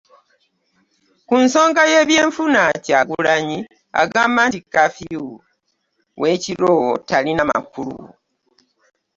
Ku 1.27 1.35
nsonga 1.45 1.81
y'ebyenfuna 1.91 2.61
Kyagulanyi 2.85 3.59
agamba 4.01 4.41
nti 4.47 4.59
kaafiyu 4.73 5.23
w'ekiro 6.19 6.73
talina 7.09 7.43
makulu 7.51 7.97